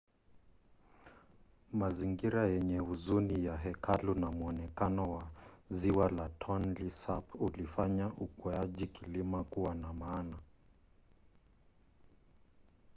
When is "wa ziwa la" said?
5.13-6.29